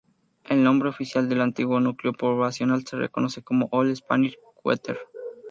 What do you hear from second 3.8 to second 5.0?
Spanish Quarter.